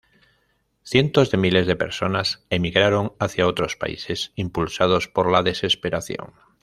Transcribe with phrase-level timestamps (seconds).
[0.83, 6.33] Cientos de miles de personas emigraron hacia otros países impulsados por la desesperación.